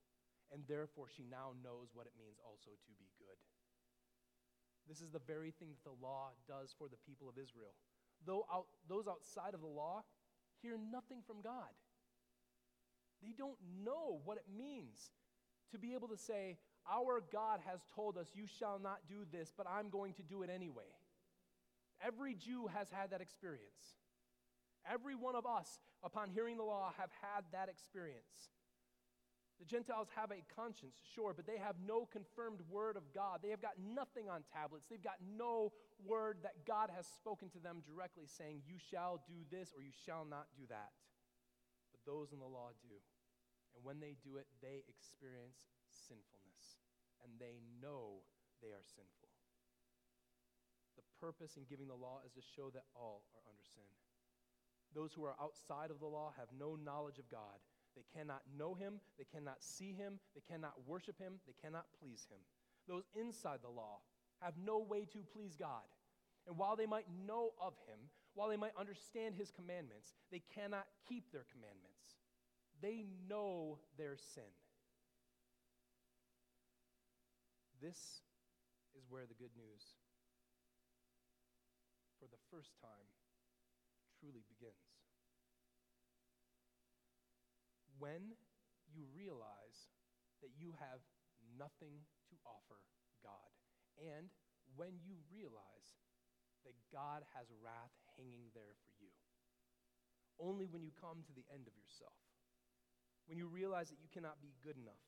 [0.51, 3.39] and therefore she now knows what it means also to be good.
[4.83, 7.71] This is the very thing that the law does for the people of Israel.
[8.27, 10.03] Though out, those outside of the law
[10.61, 11.71] hear nothing from God.
[13.23, 15.11] They don't know what it means
[15.71, 16.57] to be able to say,
[16.89, 20.43] Our God has told us, you shall not do this, but I'm going to do
[20.43, 20.91] it anyway.
[22.05, 24.00] Every Jew has had that experience.
[24.89, 28.49] Every one of us, upon hearing the law, have had that experience.
[29.61, 33.45] The Gentiles have a conscience, sure, but they have no confirmed word of God.
[33.45, 34.89] They have got nothing on tablets.
[34.89, 35.69] They've got no
[36.01, 39.93] word that God has spoken to them directly saying, You shall do this or you
[39.93, 40.89] shall not do that.
[41.93, 42.97] But those in the law do.
[43.77, 46.81] And when they do it, they experience sinfulness.
[47.21, 48.25] And they know
[48.65, 49.29] they are sinful.
[50.97, 53.85] The purpose in giving the law is to show that all are under sin.
[54.93, 57.59] Those who are outside of the law have no knowledge of God.
[57.95, 62.25] They cannot know him, they cannot see him, they cannot worship him, they cannot please
[62.29, 62.39] him.
[62.87, 63.99] Those inside the law
[64.41, 65.83] have no way to please God.
[66.47, 67.99] And while they might know of him,
[68.33, 72.17] while they might understand his commandments, they cannot keep their commandments.
[72.81, 74.49] They know their sin.
[77.81, 78.21] This
[78.97, 79.83] is where the good news,
[82.19, 83.09] for the first time,
[84.21, 84.77] truly begins.
[87.97, 88.37] When
[88.93, 89.89] you realize
[90.45, 91.01] that you have
[91.57, 92.77] nothing to offer
[93.25, 93.49] God,
[93.97, 94.29] and
[94.77, 95.97] when you realize
[96.65, 99.09] that God has wrath hanging there for you.
[100.37, 102.13] Only when you come to the end of yourself
[103.31, 104.99] when you realize that you cannot be good enough,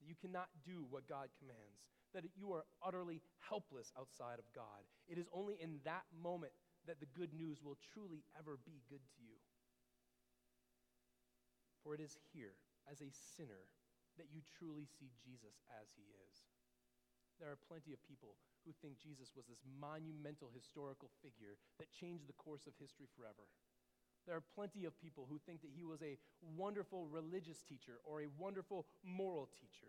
[0.00, 4.82] that you cannot do what God commands, that you are utterly helpless outside of God.
[5.06, 6.50] It is only in that moment
[6.88, 9.36] that the good news will truly ever be good to you.
[11.84, 12.56] For it is here,
[12.88, 13.68] as a sinner,
[14.16, 16.48] that you truly see Jesus as he is.
[17.38, 18.34] There are plenty of people
[18.66, 23.46] who think Jesus was this monumental historical figure that changed the course of history forever.
[24.26, 28.20] There are plenty of people who think that he was a wonderful religious teacher or
[28.20, 29.88] a wonderful moral teacher.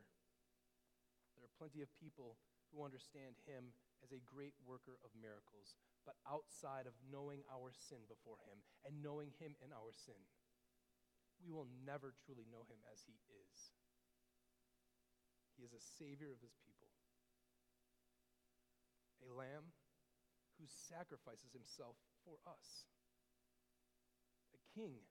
[1.36, 2.38] There are plenty of people
[2.72, 3.74] who understand him
[4.04, 5.76] as a great worker of miracles,
[6.06, 10.20] but outside of knowing our sin before him and knowing him in our sin,
[11.44, 13.58] we will never truly know him as he is.
[15.56, 16.88] He is a savior of his people,
[19.24, 19.76] a lamb
[20.60, 22.88] who sacrifices himself for us,
[24.56, 25.04] a king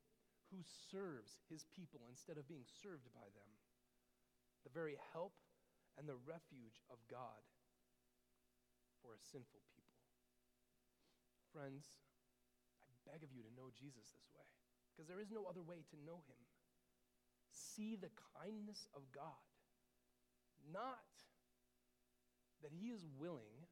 [0.49, 3.51] who serves his people instead of being served by them,
[4.64, 5.36] the very help
[6.01, 7.45] and the refuge of God
[9.09, 9.97] for a sinful people.
[11.49, 11.89] Friends,
[12.85, 14.45] I beg of you to know Jesus this way,
[14.93, 16.41] because there is no other way to know him.
[17.49, 19.49] See the kindness of God
[20.73, 21.09] not
[22.63, 23.67] that he is willing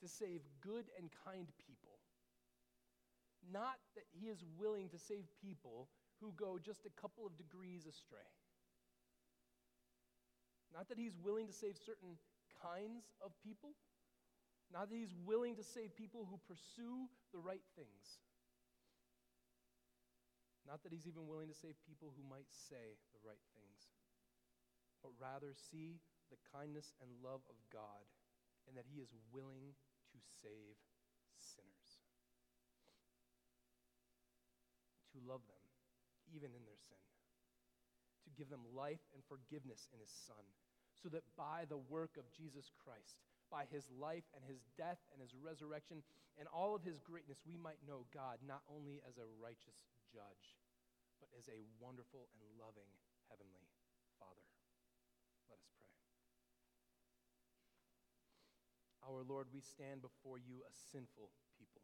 [0.00, 1.98] to save good and kind people.
[3.52, 5.88] Not that he is willing to save people
[6.20, 8.30] who go just a couple of degrees astray.
[10.72, 12.18] Not that he's willing to save certain
[12.62, 13.70] kinds of people.
[14.72, 18.20] Not that he's willing to save people who pursue the right things.
[20.66, 23.86] Not that he's even willing to save people who might say the right things
[25.06, 26.02] but rather see
[26.34, 28.02] the kindness and love of God
[28.66, 29.70] and that He is willing
[30.10, 30.74] to save
[31.38, 32.02] sinners.
[35.14, 35.62] To love them,
[36.34, 36.98] even in their sin.
[38.26, 40.42] To give them life and forgiveness in His Son,
[40.98, 45.22] so that by the work of Jesus Christ, by His life and His death and
[45.22, 46.02] His resurrection
[46.38, 49.78] and all of His greatness, we might know God not only as a righteous
[50.12, 50.58] judge,
[51.20, 52.90] but as a wonderful and loving
[53.32, 53.66] heavenly
[54.20, 54.44] Father.
[55.48, 55.92] Let us pray.
[59.06, 61.82] Our Lord, we stand before you a sinful people.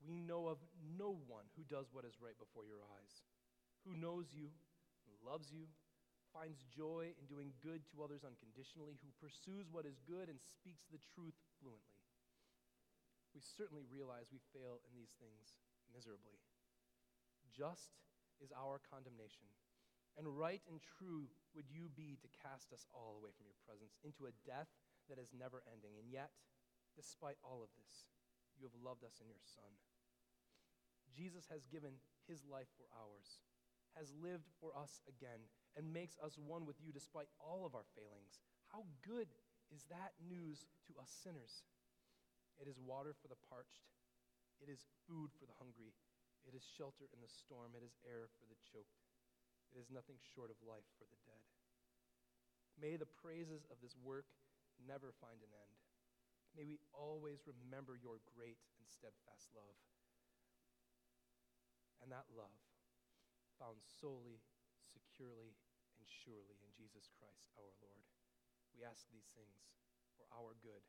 [0.00, 3.12] We know of no one who does what is right before your eyes,
[3.84, 4.48] who knows you,
[5.20, 5.68] loves you,
[6.30, 10.86] finds joy in doing good to others unconditionally, who pursues what is good and speaks
[10.88, 12.02] the truth fluently.
[13.34, 15.58] We certainly realize we fail in these things
[15.90, 16.38] miserably.
[17.50, 17.98] Just
[18.42, 19.50] is our condemnation
[20.18, 23.96] and right and true would you be to cast us all away from your presence
[24.02, 24.70] into a death
[25.08, 25.98] that is never ending.
[25.98, 26.30] And yet,
[26.92, 28.10] despite all of this,
[28.58, 29.70] you have loved us in your Son.
[31.10, 33.42] Jesus has given his life for ours,
[33.98, 35.42] has lived for us again,
[35.76, 38.42] and makes us one with you despite all of our failings.
[38.70, 39.30] How good
[39.70, 41.62] is that news to us sinners?
[42.58, 43.88] It is water for the parched,
[44.60, 45.96] it is food for the hungry,
[46.44, 49.00] it is shelter in the storm, it is air for the choked.
[49.70, 51.46] It is nothing short of life for the dead.
[52.74, 54.26] May the praises of this work
[54.82, 55.76] never find an end.
[56.58, 59.78] May we always remember your great and steadfast love.
[62.02, 62.58] And that love
[63.60, 64.40] found solely,
[64.90, 65.54] securely,
[65.96, 68.04] and surely in Jesus Christ our Lord.
[68.74, 69.70] We ask these things
[70.18, 70.82] for our good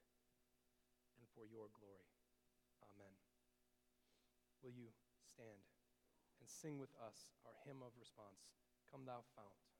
[1.18, 2.10] and for your glory.
[2.82, 3.14] Amen.
[4.62, 5.66] Will you stand
[6.42, 8.54] and sing with us our hymn of response?
[8.90, 9.71] Come, thou fount.